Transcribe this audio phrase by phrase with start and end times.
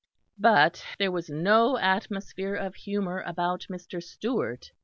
[0.39, 4.01] But there was no atmosphere of humour about Mr.
[4.01, 4.71] Stewart.